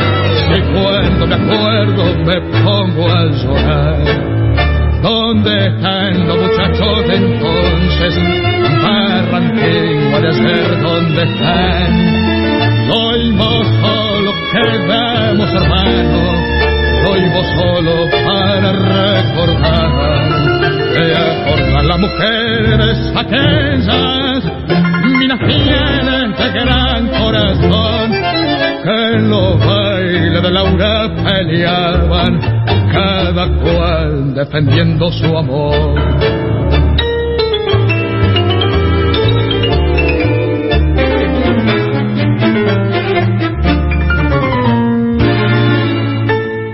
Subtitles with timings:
[0.55, 5.01] Y cuando me acuerdo me pongo a llorar.
[5.01, 8.15] ¿Dónde están los muchachos de entonces?
[8.83, 12.91] Barra antigua de ayer, ¿dónde están?
[12.91, 16.39] Oímos solo, quedamos hermanos.
[17.09, 19.91] Oímos solo para recordar.
[20.93, 24.43] Que acordar las mujeres aquellas,
[25.17, 26.10] minas fieles
[29.31, 32.33] los bailes de Laura peleaban
[32.91, 35.95] cada cual defendiendo su amor.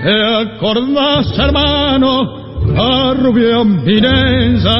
[0.03, 2.11] ¿Te acordás, hermano,
[2.75, 4.79] a Rubio Minenza,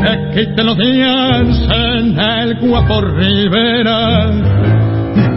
[0.00, 4.73] que quiten los días en el guapo Rivera?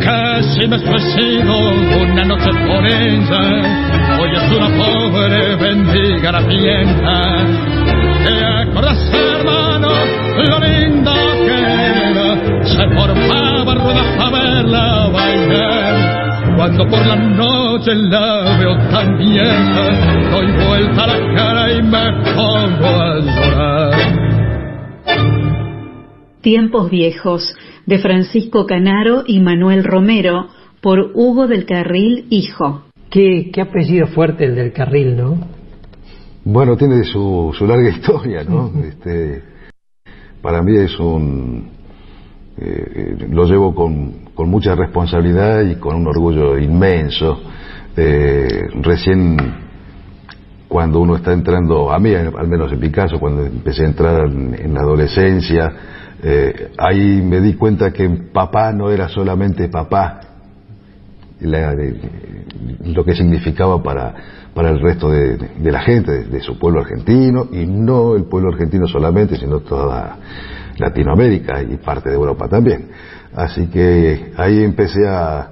[0.08, 1.54] Casi me suicido
[2.02, 3.44] una noche por ella.
[4.18, 7.46] Hoy es una pobre bendiga la pienta.
[8.24, 9.90] ¿Te acordás, hermano,
[10.48, 11.12] lo lindo
[11.46, 12.28] que era?
[12.64, 16.56] Se formaba ruedas para verla bailar.
[16.56, 22.14] Cuando por la noche la veo tan vieja, doy vuelta a la cara y me
[22.34, 23.92] pongo a llorar.
[26.42, 27.54] Tiempos viejos
[27.88, 30.48] de Francisco Canaro y Manuel Romero
[30.82, 32.84] por Hugo del Carril Hijo.
[33.10, 35.38] Qué, qué apellido fuerte el del Carril, ¿no?
[36.44, 38.72] Bueno, tiene su, su larga historia, ¿no?
[38.84, 39.42] este,
[40.42, 41.70] para mí es un...
[42.58, 47.42] eh, eh, lo llevo con, con mucha responsabilidad y con un orgullo inmenso.
[47.96, 49.38] Eh, recién
[50.68, 54.26] cuando uno está entrando, a mí al menos en mi caso, cuando empecé a entrar
[54.28, 55.72] en, en la adolescencia,
[56.22, 60.22] eh, ahí me di cuenta que papá no era solamente papá,
[61.40, 61.96] de-
[62.86, 64.14] lo que significaba para,
[64.54, 68.24] para el resto de, de la gente, de, de su pueblo argentino, y no el
[68.26, 70.18] pueblo argentino solamente, sino toda
[70.78, 72.88] Latinoamérica y parte de Europa también.
[73.36, 75.52] Así que ahí empecé a,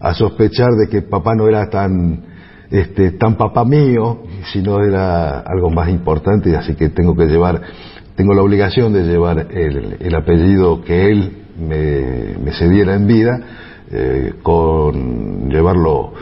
[0.00, 2.22] a sospechar de que papá no era tan,
[2.70, 4.22] este, tan papá mío,
[4.52, 7.60] sino era algo más importante, así que tengo que llevar,
[8.14, 13.40] tengo la obligación de llevar el, el apellido que él me, me cediera en vida,
[13.90, 16.12] eh, con llevarlo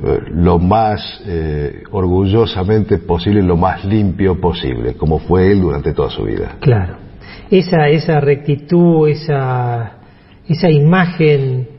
[0.00, 6.10] eh, lo más eh, orgullosamente posible, lo más limpio posible, como fue él durante toda
[6.10, 6.56] su vida.
[6.60, 6.96] Claro.
[7.50, 9.94] Esa, esa rectitud, esa,
[10.46, 11.77] esa imagen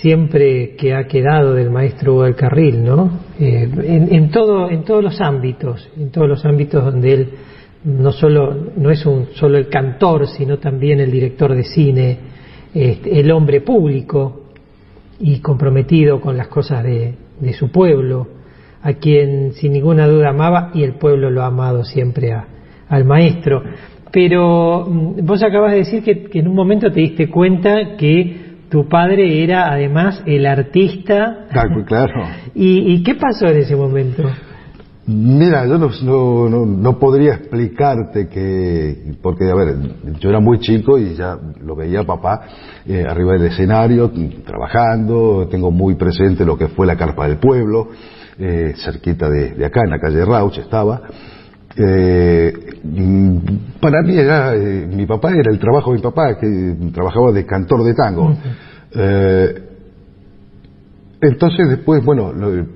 [0.00, 3.10] siempre que ha quedado del maestro Hugo del Carril, ¿no?
[3.38, 7.28] Eh, en, en, todo, en todos los ámbitos, en todos los ámbitos donde él
[7.84, 12.18] no solo no es un solo el cantor, sino también el director de cine,
[12.72, 14.42] este, el hombre público
[15.18, 18.28] y comprometido con las cosas de, de su pueblo,
[18.82, 22.46] a quien sin ninguna duda amaba y el pueblo lo ha amado siempre a,
[22.88, 23.64] al maestro.
[24.12, 28.47] Pero mm, vos acabas de decir que, que en un momento te diste cuenta que
[28.68, 31.46] tu padre era además el artista.
[31.50, 32.28] Claro, claro.
[32.54, 34.24] ¿Y, y qué pasó en ese momento?
[35.10, 39.76] Mira, yo no, no, no, no podría explicarte que, porque a ver,
[40.20, 42.42] yo era muy chico y ya lo veía papá
[42.86, 44.12] eh, arriba del escenario,
[44.44, 47.88] trabajando, tengo muy presente lo que fue la carpa del pueblo,
[48.38, 51.00] eh, cerquita de, de acá, en la calle Rauch estaba.
[51.80, 52.52] Eh,
[53.80, 57.46] para mí era, eh, mi papá era el trabajo de mi papá, que trabajaba de
[57.46, 58.36] cantor de tango.
[58.94, 59.62] Eh,
[61.20, 62.66] entonces después, bueno, lo-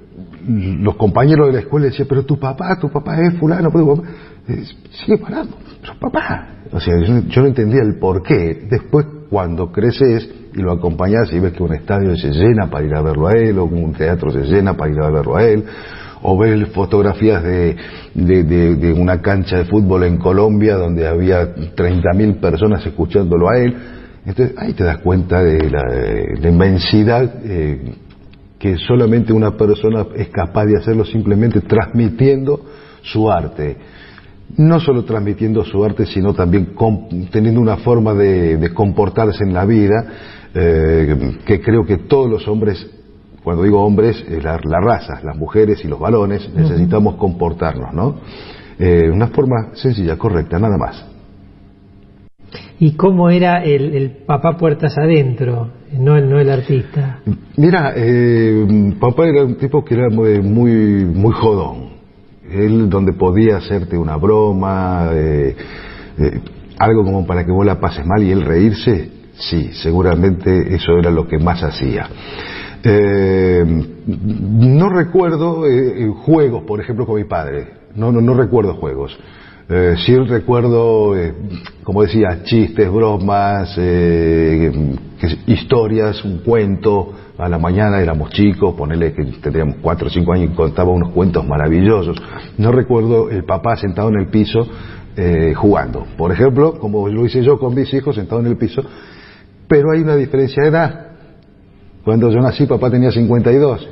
[0.48, 4.08] los compañeros de la escuela decían, pero tu papá, tu papá es fulano, pero papá
[4.48, 6.48] eh, sigue parando, su papá.
[6.72, 8.66] O sea, yo, no- yo no entendía el por qué.
[8.70, 12.94] Después, cuando creces y lo acompañas y ves que un estadio se llena para ir
[12.94, 15.64] a verlo a él, o un teatro se llena para ir a verlo a él,
[16.22, 17.76] o ves fotografías de,
[18.14, 23.76] de, una cancha de fútbol en Colombia donde había 30.000 personas escuchándolo a él,
[24.24, 27.94] entonces ahí te das cuenta de la, inmensidad eh,
[28.58, 32.64] que solamente una persona es capaz de hacerlo simplemente transmitiendo
[33.02, 33.76] su arte.
[34.56, 36.74] No solo transmitiendo su arte, sino también
[37.32, 40.06] teniendo una forma de, de comportarse en la vida,
[40.54, 42.86] eh, que creo que todos los hombres,
[43.42, 48.16] cuando digo hombres, es la, la raza, las mujeres y los varones, necesitamos comportarnos, ¿no?
[48.78, 51.04] Eh, una forma sencilla, correcta, nada más.
[52.78, 55.68] ¿Y cómo era el, el papá puertas adentro,
[55.98, 57.20] no, el- no el artista?
[57.56, 61.92] Mira, eh, papá era un tipo que era muy, muy, muy jodón.
[62.50, 65.56] Él donde podía hacerte una broma, eh,
[66.18, 66.40] eh,
[66.78, 71.10] algo como para que vos la pases mal y él reírse, sí, seguramente eso era
[71.10, 72.08] lo que más hacía.
[72.84, 73.64] Eh,
[74.06, 77.68] no recuerdo eh, eh, juegos, por ejemplo, con mi padre.
[77.94, 79.16] No, no, no recuerdo juegos.
[79.68, 81.32] Eh, sí recuerdo, eh,
[81.84, 83.78] como decía, chistes, bromas,
[85.46, 87.12] historias, un cuento.
[87.38, 91.12] A la mañana éramos chicos, ponele que tendríamos cuatro o cinco años y contaba unos
[91.12, 92.16] cuentos maravillosos.
[92.58, 94.66] No recuerdo el papá sentado en el piso
[95.56, 96.06] jugando.
[96.16, 98.82] Por ejemplo, como lo hice yo con mis hijos sentado en el piso,
[99.66, 101.11] pero hay una diferencia de edad.
[102.04, 103.88] Cuando yo nací, papá tenía 52.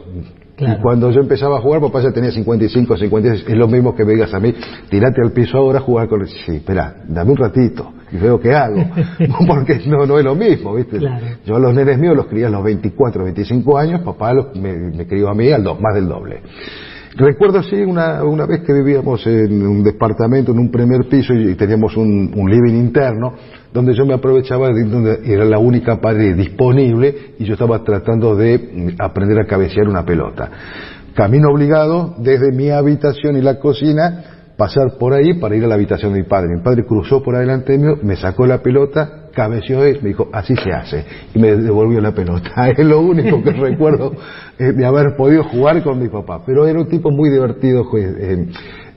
[0.57, 0.79] Claro.
[0.79, 3.45] Y cuando yo empezaba a jugar, papá ya tenía 55, 56.
[3.49, 4.53] Es lo mismo que me digas a mí,
[4.91, 6.27] tirate al piso ahora a jugar con...
[6.27, 8.77] Sí, espera, dame un ratito y veo qué hago.
[9.47, 10.99] Porque no, no es lo mismo, ¿viste?
[10.99, 11.25] Claro.
[11.47, 14.75] Yo a los nenes míos los crié a los 24, 25 años, papá los- me,
[14.77, 16.43] me crió a mí al do- más del doble.
[17.17, 21.55] Recuerdo sí una, una vez que vivíamos en un departamento, en un primer piso y
[21.55, 23.33] teníamos un, un living interno
[23.73, 28.35] donde yo me aprovechaba de donde era la única pared disponible y yo estaba tratando
[28.35, 30.51] de mm, aprender a cabecear una pelota.
[31.15, 34.25] Camino obligado desde mi habitación y la cocina
[34.57, 36.55] pasar por ahí para ir a la habitación de mi padre.
[36.57, 40.55] Mi padre cruzó por adelante mío, me sacó la pelota, cabeció él, me dijo, así
[40.57, 42.69] se hace, y me devolvió la pelota.
[42.77, 44.13] Es lo único que recuerdo
[44.59, 46.43] eh, de haber podido jugar con mi papá.
[46.45, 47.85] Pero era un tipo muy divertido.
[47.97, 48.47] eh,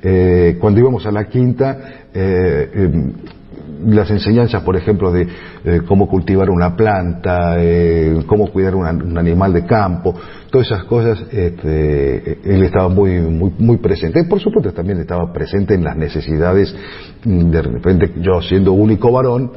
[0.05, 1.77] eh, cuando íbamos a la quinta,
[2.13, 2.91] eh, eh,
[3.85, 5.27] las enseñanzas, por ejemplo, de
[5.63, 10.13] eh, cómo cultivar una planta, eh, cómo cuidar un animal de campo,
[10.49, 14.23] todas esas cosas, este, él estaba muy, muy, muy presente.
[14.25, 16.75] Por supuesto, también estaba presente en las necesidades,
[17.25, 19.51] mm, de repente, yo siendo único varón,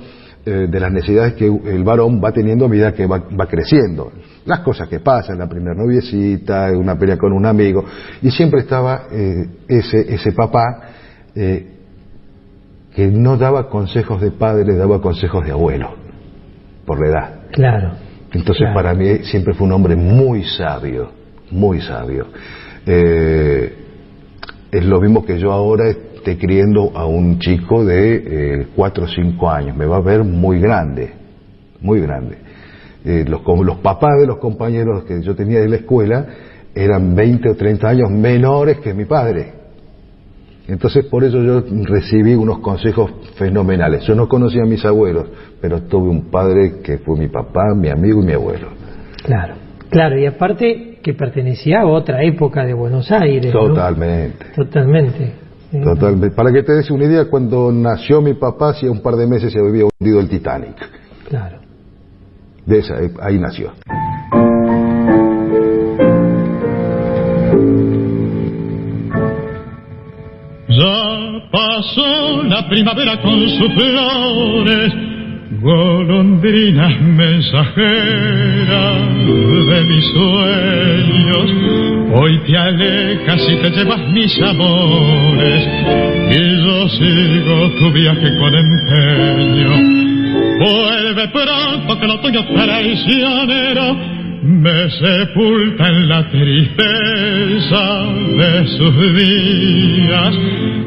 [0.45, 4.12] eh, de las necesidades que el varón va teniendo a medida que va, creciendo.
[4.45, 7.85] Las cosas que pasan, la primera noviecita, una pelea con un amigo,
[8.23, 9.09] y siempre estaba
[9.66, 10.92] ese, ese papá
[12.96, 15.90] que no daba consejos de padre, daba consejos de abuelo,
[16.86, 17.34] por la edad.
[17.52, 17.90] Claro.
[18.32, 18.74] Entonces Claro.
[18.74, 21.10] para mí siempre fue un hombre muy sabio,
[21.50, 22.28] muy sabio.
[22.86, 23.74] Eh,
[24.72, 29.50] es lo mismo que yo ahora esté criando a un chico de 4 o 5
[29.50, 31.12] años, me va a ver muy grande,
[31.82, 32.38] muy grande.
[33.04, 36.26] Eh, los, los papás de los compañeros que yo tenía de la escuela
[36.74, 39.65] eran 20 o 30 años menores que mi padre.
[40.68, 44.04] Entonces por eso yo recibí unos consejos fenomenales.
[44.04, 45.26] Yo no conocía a mis abuelos,
[45.61, 48.68] pero tuve un padre que fue mi papá, mi amigo y mi abuelo.
[49.25, 49.54] Claro,
[49.88, 53.54] claro, y aparte que pertenecía a otra época de Buenos Aires.
[53.54, 53.68] ¿no?
[53.68, 54.46] Totalmente.
[54.56, 55.46] Totalmente.
[55.82, 56.35] Totalmente.
[56.35, 59.52] Para que te des una idea, cuando nació mi papá, hacía un par de meses
[59.52, 60.76] se había hundido el Titanic.
[61.28, 61.58] Claro.
[62.64, 63.73] De esa, ahí nació.
[70.76, 74.92] Ya pasó la primavera con sus flores,
[75.62, 78.66] golondrinas mensajeras
[79.68, 81.50] de mis sueños.
[82.12, 85.66] Hoy te alejas y te llevas mis amores
[86.30, 89.71] y yo sigo tu viaje con empeño.
[90.59, 94.15] Vuelve pronto que lo tuyo traicionero
[94.46, 97.84] me sepulta en la tristeza
[98.38, 100.34] de sus días.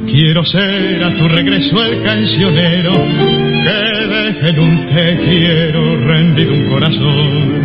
[0.06, 6.70] Quiero ser a tu regreso el cancionero que deje en un te quiero rendido un
[6.70, 7.60] corazón.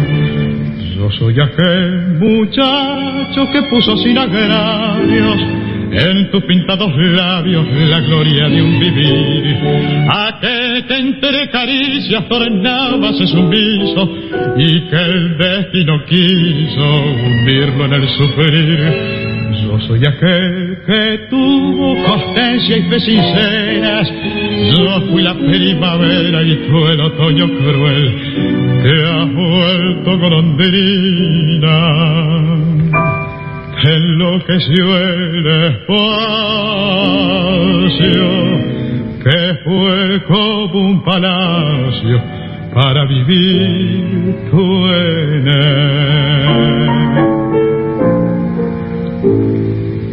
[0.96, 5.63] Yo soy aquel muchacho que puso sin agravios
[5.96, 9.56] en tus pintados labios la gloria de un vivir.
[10.10, 14.08] Aquel que entre caricias tornabas su sumiso
[14.56, 16.84] y que el destino quiso
[17.24, 19.34] hundirlo en el sufrir.
[19.62, 24.12] Yo soy aquel que tuvo constancia y fe sinceras.
[24.76, 28.14] Yo fui la primavera y tú el otoño cruel
[28.82, 31.74] que ha vuelto golondrina.
[33.83, 36.04] Enloqueció el espacio
[39.23, 42.23] que fue como un palacio
[42.73, 46.85] para vivir tú en él.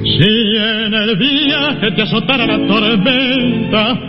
[0.03, 3.99] Si en el viaje te azotara la tormenta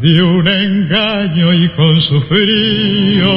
[0.00, 3.30] de un engaño y con su frío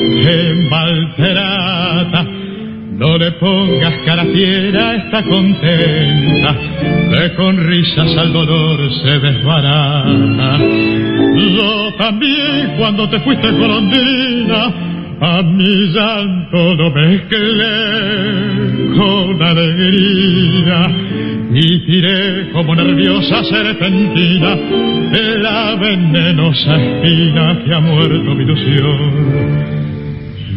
[0.00, 2.39] en Valterata,
[3.00, 10.58] no le pongas cara fiera, está contenta, de con risas al dolor se desbarata.
[10.58, 14.70] Yo también cuando te fuiste golondrina,
[15.18, 17.72] a mi llanto lo mezclé
[18.94, 20.86] con alegría
[21.54, 24.56] y tiré como nerviosa serpentina
[25.40, 29.89] la venenosa espina que ha muerto mi ilusión.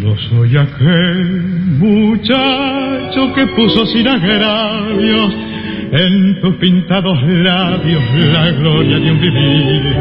[0.03, 1.41] Yo soy aquel
[1.79, 5.33] muchacho que puso sin agravios
[5.93, 9.95] en tus pintados labios la gloria de un vivir.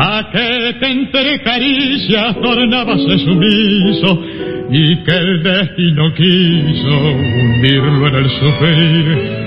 [0.00, 4.22] Aquel que entre caricias tornábase sumiso
[4.70, 9.37] y que el destino quiso hundirlo en el sufrir.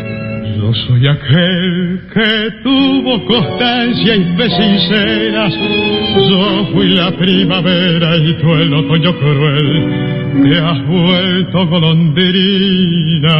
[0.62, 5.54] Yo soy aquel que tuvo constancia y fe sinceras.
[6.30, 13.38] Yo fui la primavera y tú el otoño cruel que has vuelto golondrina.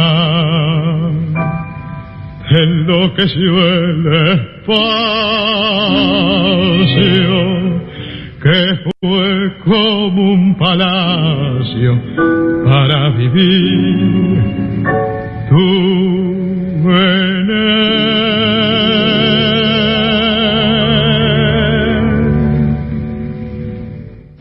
[2.50, 4.72] Enloqueció el espacio
[8.42, 12.02] que fue como un palacio
[12.64, 14.42] para vivir.
[15.48, 16.51] Tú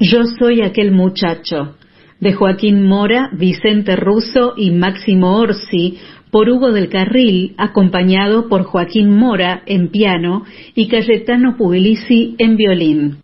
[0.02, 1.76] yo soy aquel muchacho,
[2.20, 6.00] de Joaquín Mora, Vicente Russo y Máximo Orsi,
[6.32, 10.44] por Hugo del Carril, acompañado por Joaquín Mora en piano
[10.74, 13.18] y Cayetano Puglisi en violín.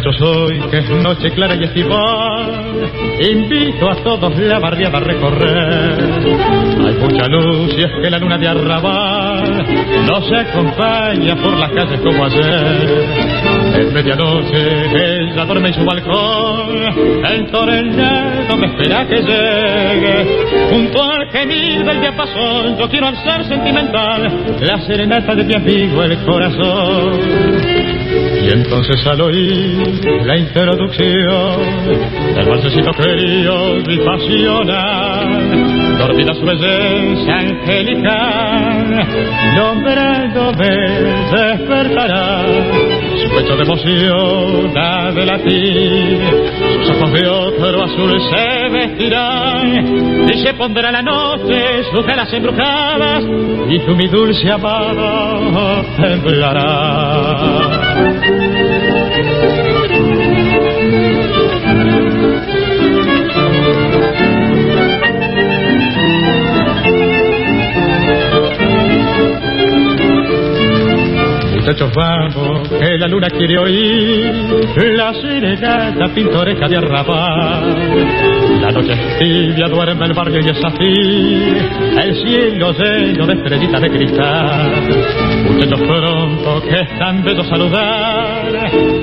[0.00, 2.90] Muchacho soy, que es noche clara y estival,
[3.20, 5.98] invito a todos la barriada a recorrer.
[6.86, 9.62] Hay mucha luz y es que la luna de arrabal
[10.08, 13.04] no se acompaña por las calles como ayer.
[13.74, 16.70] En medianoche ella duerme en su balcón,
[17.30, 20.70] el tornado me espera que llegue.
[20.70, 26.24] Junto al gemido del diapasón yo quiero ser sentimental, la serenata de mi amigo el
[26.24, 27.99] corazón.
[28.50, 31.94] Y entonces al oír la introducción
[32.34, 39.06] del balsecito querido y pasional, dormida su belleza angelical,
[39.54, 40.68] nombrándome
[41.30, 42.44] despertará.
[43.22, 44.74] Su pecho de emoción
[45.14, 46.18] de latir,
[46.86, 53.22] sus ojos de otro azul se vestirán y se pondrá la noche sus velas embrujadas
[53.68, 57.79] y tú mi dulce amada temblará.
[58.02, 58.49] Thank you.
[71.70, 74.34] Muchachos vamos, que la luna quiere oír
[74.96, 78.60] la serenata pintoresca de arrabal.
[78.60, 81.54] La noche es tibia, duerme el barrio y es así,
[81.96, 84.82] el cielo lleno de estrellitas de cristal.
[85.44, 88.48] Muchachos pronto que están bellos saludar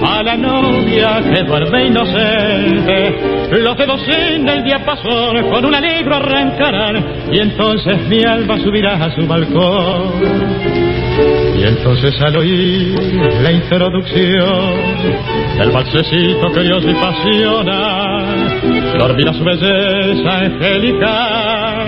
[0.01, 3.37] a la rubia que duerme inocente.
[3.61, 9.15] Los dedos en el diapasón con un alegro arrancarán y entonces mi alma subirá a
[9.15, 10.46] su balcón.
[11.67, 12.95] Entonces al oír
[13.41, 14.75] la introducción
[15.57, 18.61] del balsecito curioso y pasional,
[18.97, 21.87] dormirá su belleza angelical,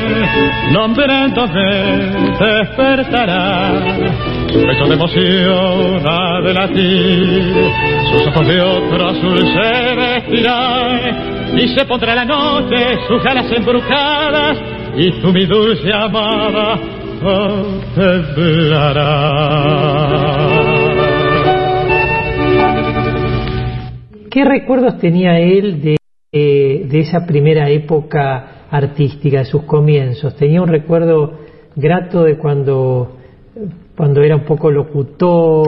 [0.74, 1.60] nombrándote
[2.40, 3.72] despertará,
[4.52, 7.72] su pecho de emoción ha de latir,
[8.12, 14.58] sus ojos de otro azul se vestirán, y se pondrá la noche sus alas embrujadas,
[14.98, 16.99] y tú mi dulce amada
[24.32, 25.98] ¿Qué recuerdos tenía él de,
[26.32, 30.36] eh, de esa primera época artística, de sus comienzos?
[30.38, 31.40] ¿Tenía un recuerdo
[31.76, 33.18] grato de cuando
[33.98, 35.68] cuando era un poco locutor,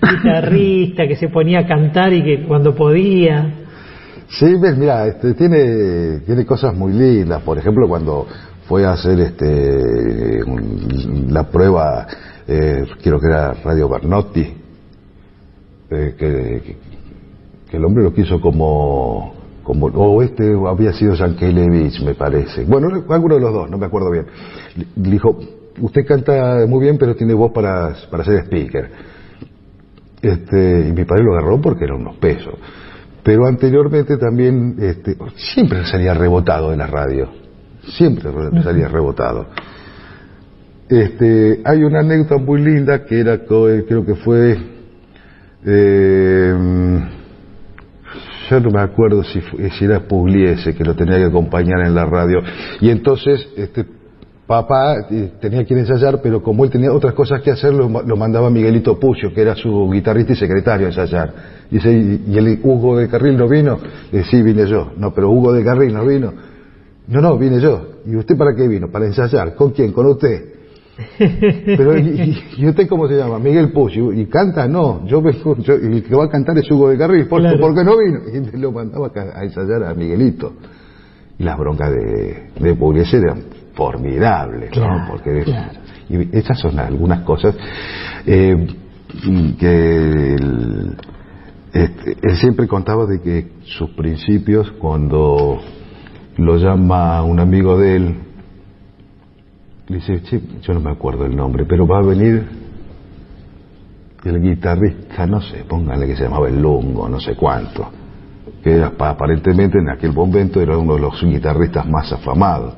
[0.00, 3.63] guitarrista, que se ponía a cantar y que cuando podía.
[4.38, 7.42] Sí, mira, este, tiene, tiene cosas muy lindas.
[7.42, 8.26] Por ejemplo, cuando
[8.66, 10.40] fue a hacer este
[11.28, 12.06] la prueba,
[12.48, 14.54] eh, creo que era Radio Bernotti,
[15.90, 16.76] eh, que,
[17.76, 22.64] el hombre lo quiso como, como o este había sido Yankelevich, me parece.
[22.64, 24.26] Bueno, alguno de los dos, no me acuerdo bien.
[24.96, 25.38] Le dijo,
[25.80, 28.90] usted canta muy bien, pero tiene voz para, para ser speaker.
[30.22, 32.54] Este, y mi padre lo agarró porque eran unos pesos.
[33.24, 37.28] Pero anteriormente también, este, siempre salía rebotado en la radio.
[37.96, 38.30] Siempre
[38.62, 39.46] salía rebotado.
[40.88, 44.58] Este, hay una anécdota muy linda que era, creo que fue,
[45.64, 46.54] eh,
[48.50, 49.40] ya no me acuerdo si,
[49.78, 52.42] si era Pugliese que lo tenía que acompañar en la radio,
[52.80, 53.86] y entonces este,
[54.46, 58.50] papá eh, tenía que ensayar, pero como él tenía otras cosas que hacer, lo, mandaba
[58.50, 61.34] Miguelito Pucio, que era su guitarrista y secretario a ensayar.
[61.70, 63.78] Dice, ¿y, el Hugo de Carril no vino?
[64.12, 64.92] Dice, sí, vine yo.
[64.96, 66.32] No, pero Hugo de Carril no vino.
[67.08, 68.00] No, no, vine yo.
[68.06, 68.90] ¿Y usted para qué vino?
[68.90, 69.54] Para ensayar.
[69.54, 69.92] ¿Con quién?
[69.92, 70.52] ¿Con usted?
[71.18, 73.40] Pero, ¿y, usted cómo se llama?
[73.40, 73.96] Miguel Puch.
[73.96, 74.68] ¿Y canta?
[74.68, 75.04] No.
[75.06, 75.20] Yo,
[75.58, 77.26] yo el que va a cantar es Hugo de Carril.
[77.26, 78.20] ¿Por, qué no vino?
[78.32, 80.52] Y lo mandaba a ensayar a Miguelito.
[81.36, 85.06] Y las broncas de, de Pugliese eran formidables, ¿no?
[85.08, 85.44] Porque
[86.08, 87.54] y esas son algunas cosas
[88.26, 88.66] eh,
[89.58, 90.36] que
[91.72, 95.60] este, él siempre contaba de que sus principios cuando
[96.36, 98.16] lo llama un amigo de él,
[99.88, 100.20] le dice,
[100.62, 102.46] yo no me acuerdo el nombre, pero va a venir
[104.24, 107.90] el guitarrista, no sé, pónganle que se llamaba el Lungo, no sé cuánto,
[108.62, 112.74] que aparentemente en aquel momento era uno de los guitarristas más afamados.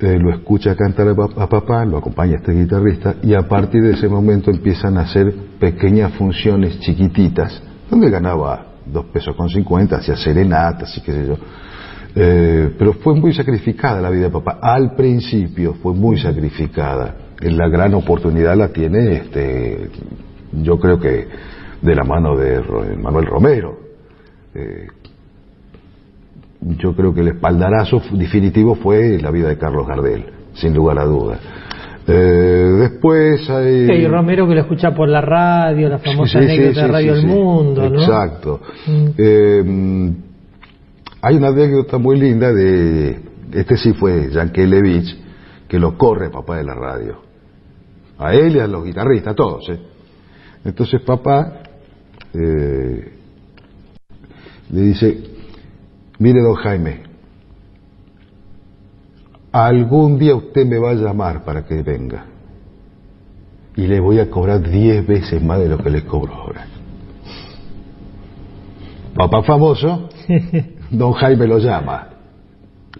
[0.00, 4.50] Lo escucha cantar a, papá, lo acompaña este guitarrista y a partir de ese momento
[4.50, 11.00] empiezan a hacer pequeñas funciones chiquititas, donde ganaba dos pesos con cincuenta, hacía serenatas y
[11.00, 11.36] qué sé yo.
[12.14, 14.58] Eh, pero fue muy sacrificada la vida de papá.
[14.62, 17.14] Al principio fue muy sacrificada.
[17.40, 19.90] La gran oportunidad la tiene, este,
[20.52, 21.28] yo creo que
[21.82, 22.62] de la mano de
[22.96, 23.78] Manuel Romero.
[24.54, 24.86] Eh,
[26.60, 31.04] yo creo que el espaldarazo definitivo fue la vida de Carlos Gardel, sin lugar a
[31.04, 31.40] dudas.
[32.06, 33.86] Eh, después hay...
[33.86, 37.90] Sí, Romero que lo escucha por la radio, la famosa anécdota de Radio El Mundo,
[37.90, 38.00] ¿no?
[38.00, 38.60] Exacto.
[38.86, 39.06] Mm.
[39.18, 40.12] Eh,
[41.20, 43.20] hay una anécdota muy linda de...
[43.52, 45.16] Este sí fue Yankelevich,
[45.68, 47.20] que lo corre papá de la radio.
[48.18, 49.78] A él y a los guitarristas, a todos, ¿eh?
[50.64, 51.60] Entonces papá
[52.34, 53.12] eh,
[54.70, 55.18] le dice,
[56.18, 57.02] mire don Jaime,
[59.52, 62.26] algún día usted me va a llamar para que venga.
[63.76, 66.66] Y le voy a cobrar diez veces más de lo que le cobro ahora.
[69.14, 70.08] Papá famoso,
[70.90, 72.08] don Jaime lo llama.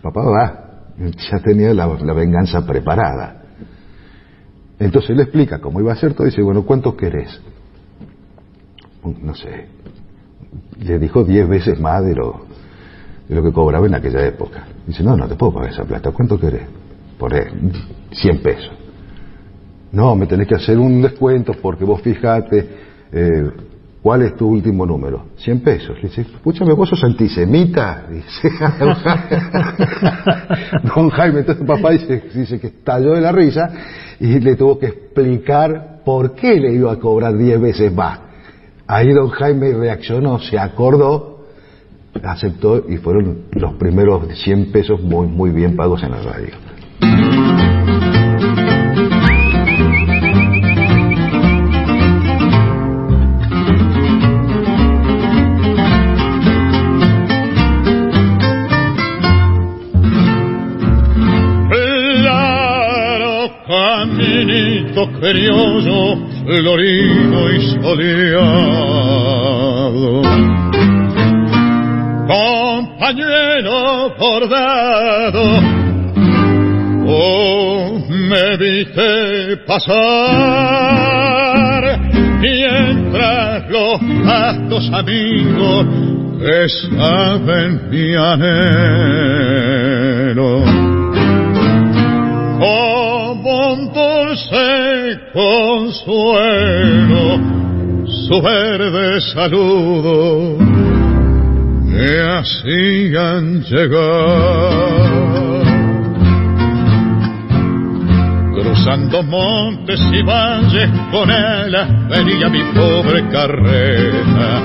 [0.02, 3.42] Papá va, ya tenía la, venganza preparada.
[4.78, 7.40] Entonces le explica cómo iba a ser todo y dice, bueno, ¿cuánto querés?
[9.02, 9.66] No sé.
[10.78, 12.47] Le dijo diez veces más de lo,
[13.28, 14.64] de lo que cobraba en aquella época.
[14.86, 16.10] Dice, no, no te puedo pagar esa plata.
[16.12, 16.62] ¿Cuánto querés?
[17.18, 17.32] Por
[18.12, 18.72] 100 pesos.
[19.92, 22.68] No, me tenés que hacer un descuento porque vos fijate,
[23.12, 23.50] eh,
[24.02, 25.26] ¿cuál es tu último número?
[25.36, 25.96] 100 pesos.
[25.96, 28.04] Le dice, escúchame, vos sos antisemita.
[28.10, 28.50] Dice,
[30.94, 33.70] don Jaime, entonces papá dice, dice que estalló de la risa
[34.20, 38.20] y le tuvo que explicar por qué le iba a cobrar 10 veces más.
[38.86, 41.27] Ahí don Jaime reaccionó, se acordó
[42.22, 46.54] aceptó y fueron los primeros 100 pesos muy, muy bien pagos en la radio.
[65.20, 68.88] criollo, florido y soleado.
[72.98, 75.44] Compañero bordado,
[77.06, 79.92] oh, me viste pasar
[82.40, 85.86] mientras los vastos amigos
[86.40, 89.04] que saben mi anhelo.
[92.58, 96.18] Como un dulce consuelo,
[98.26, 100.87] su verde saludo
[101.88, 105.08] me hacían llegar.
[108.54, 114.62] Cruzando montes y valles con alas venía mi pobre carreta.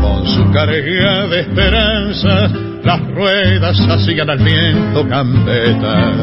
[0.00, 2.50] Con su carga de esperanza
[2.84, 6.16] las ruedas hacían al viento cambetas.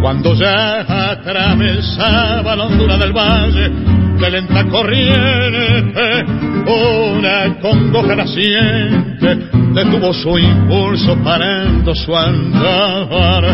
[0.00, 3.70] Cuando ya atravesaba la hondura del valle,
[4.20, 6.24] de lenta corriente,
[6.66, 13.44] una congoja naciente detuvo su impulso parando su andar,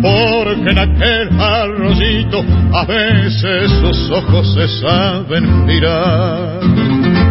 [0.00, 7.25] porque en aquel arroyito a veces sus ojos se saben mirar.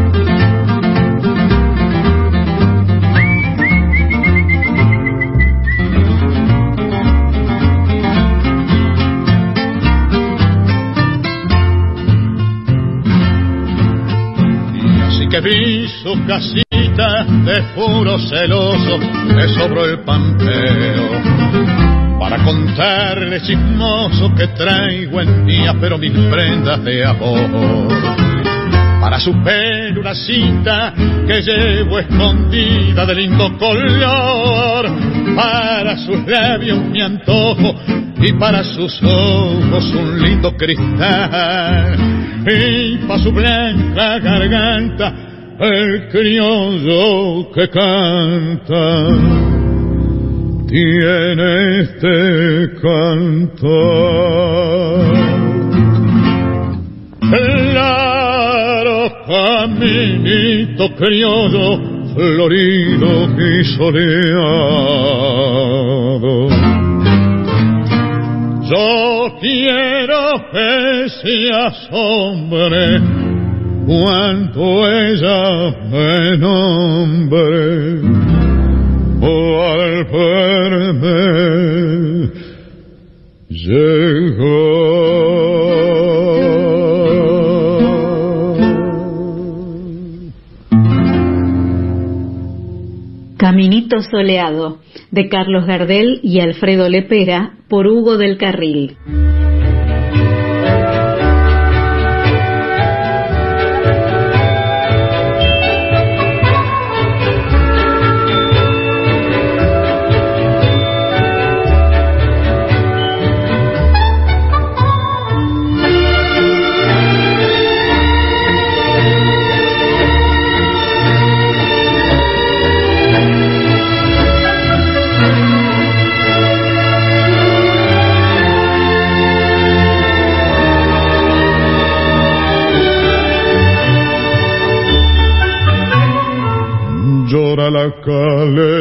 [15.36, 18.98] Que vi su casita de puro celoso,
[19.36, 21.10] me sobró el pampero.
[22.17, 28.35] Para contarle chismoso que traigo en día, pero mil prendas de amor.
[29.06, 30.91] Para su pelo una cinta
[31.28, 34.89] que llevo escondida de lindo color.
[35.36, 37.76] Para sus labios mi antojo
[38.20, 41.96] y para sus ojos un lindo cristal.
[42.48, 45.13] Y para su blanca garganta
[45.60, 49.08] el criollo que canta
[50.68, 53.86] tiene este cantar.
[59.26, 61.80] Caminito criollo,
[62.13, 65.06] florido y soleado.
[68.70, 73.00] Yo quiero que se asombre
[73.86, 77.56] cuando ella me nombre
[79.22, 81.26] o al verme
[83.50, 85.05] llegar.
[93.45, 94.79] Caminito Soleado,
[95.12, 98.97] de Carlos Gardel y Alfredo Lepera, por Hugo del Carril.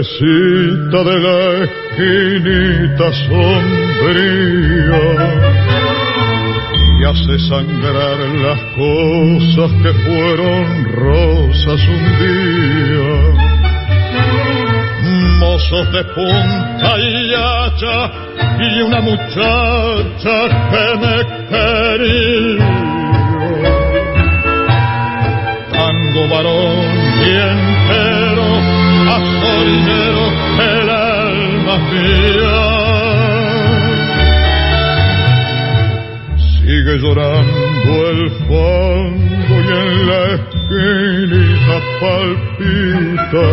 [0.05, 5.03] Calecita de la esquinita sombría
[6.75, 13.17] y hace sangrar las cosas que fueron rosas un día.
[15.41, 18.11] Mozos de punta y hacha
[18.61, 20.37] y una muchacha
[20.71, 21.17] que me
[21.49, 22.67] quería
[25.73, 26.87] tango varón
[27.21, 27.74] y entero,
[29.09, 30.27] azorinero
[30.61, 32.59] el alma mía.
[36.37, 43.49] Sigue llorando el fondo y en la esquinita palpita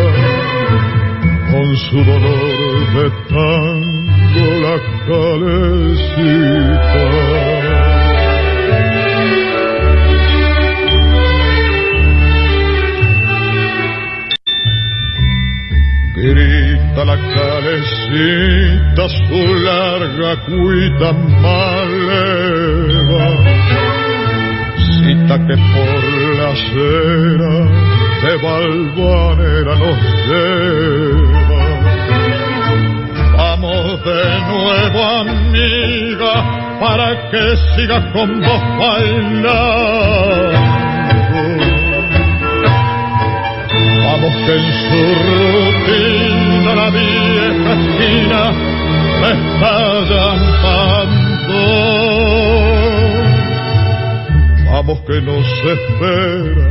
[1.50, 6.52] con su dolor de tango la calecita.
[17.04, 21.12] La calecita su larga cuita
[21.42, 23.26] maleva,
[24.76, 26.02] cita que por
[26.38, 27.54] la acera
[28.22, 31.64] de Valvanera nos lleva.
[33.36, 36.34] Vamos de nuevo amiga,
[36.78, 37.42] para que
[37.74, 40.71] sigas con vos bailando.
[44.22, 48.42] Vamos que en su rutina la vieja esquina
[49.20, 49.76] me está
[50.10, 51.58] llamando.
[54.64, 56.68] Vamos que nos espera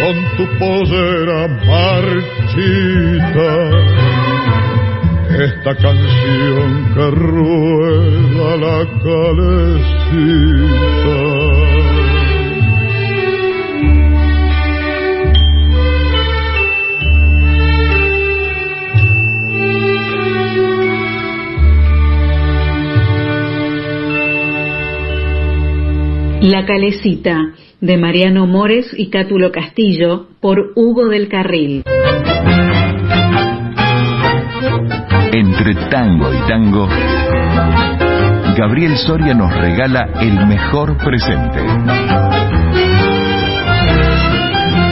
[0.00, 3.52] con tu pollera marchita
[5.44, 10.50] esta canción que rueda la calecita.
[26.42, 31.84] La Calecita, de Mariano Mores y Cátulo Castillo, por Hugo del Carril.
[35.32, 36.88] Entre tango y tango,
[38.56, 41.60] Gabriel Soria nos regala el mejor presente.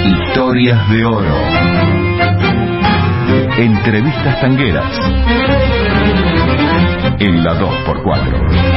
[0.04, 1.36] Historias de oro.
[3.56, 4.98] Entrevistas tangueras.
[7.20, 8.67] En la 2x4.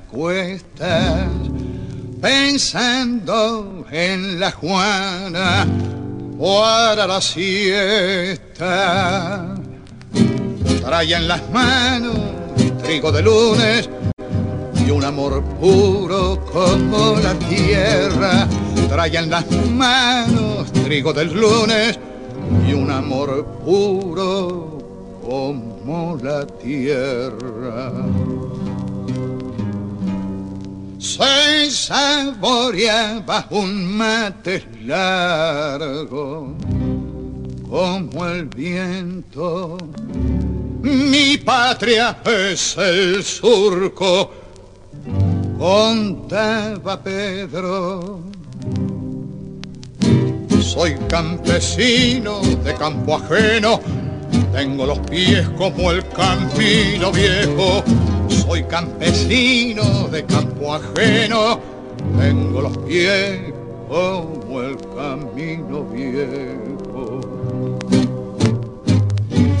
[0.00, 1.28] Mañana cuestas
[2.20, 5.66] pensando en la Juana
[6.38, 8.24] para la siesta.
[10.84, 12.16] Traía en las manos
[12.82, 13.88] trigo de lunes
[14.86, 18.48] y un amor puro como la tierra.
[18.88, 21.98] Traía en las manos trigo del lunes
[22.66, 24.78] y un amor puro
[25.22, 27.92] como la tierra
[31.00, 36.54] se saboreaba un mate largo
[37.68, 39.78] como el viento.
[40.82, 44.30] Mi patria es el surco,
[45.58, 48.20] contaba Pedro.
[50.60, 53.80] Soy campesino de campo ajeno,
[54.52, 57.82] tengo los pies como el camino viejo
[58.30, 61.60] soy campesino de campo ajeno,
[62.18, 63.40] tengo los pies
[63.88, 67.20] como el camino viejo.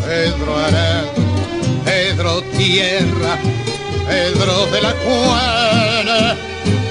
[0.04, 1.08] Pedro Arado,
[1.84, 3.38] Pedro Tierra,
[4.08, 6.36] Pedro de la Juana,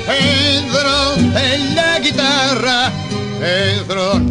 [0.07, 2.91] Pedro de la guitarra,
[3.39, 4.28] Pedro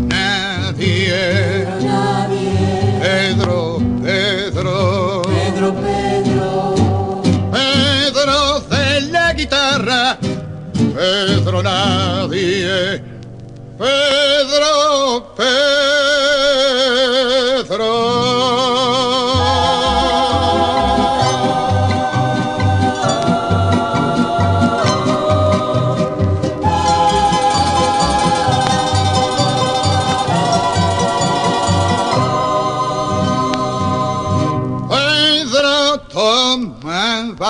[10.98, 13.00] Pedro nadie,
[13.78, 15.68] Pedro, Pedro.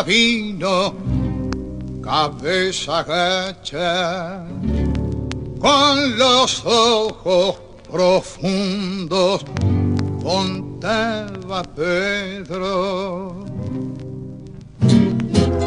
[0.06, 1.07] Vino
[2.28, 4.44] cabeza gacha,
[5.60, 7.56] con los ojos
[7.90, 9.44] profundos,
[10.22, 13.44] contaba Pedro.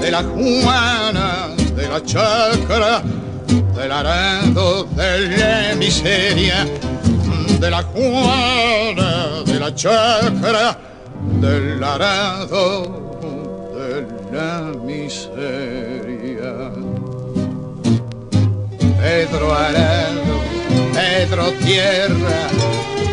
[0.01, 3.01] De la Juana, de la chacra,
[3.75, 6.67] del arado, de la miseria,
[7.59, 10.77] de la Juana, de la chacra,
[11.39, 13.21] del arado,
[13.73, 16.10] de la miseria.
[19.01, 20.39] Pedro Arado,
[20.93, 22.47] Pedro Tierra,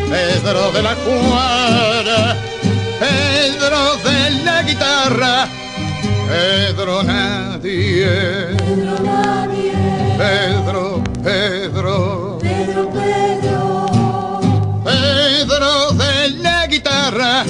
[0.07, 2.35] Pedro de la Cuara,
[2.99, 5.47] Pedro de la Guitarra,
[6.27, 8.05] Pedro Nadie,
[8.55, 9.73] Pedro Nadie,
[10.15, 13.89] Pedro, Pedro, Pedro, Pedro,
[14.85, 17.43] Pedro de la Guitarra,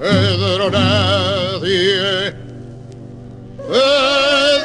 [0.00, 2.34] Pedro Nadie.
[3.68, 4.57] Pedro